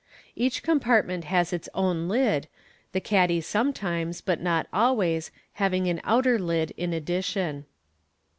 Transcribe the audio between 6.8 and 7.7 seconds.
addition.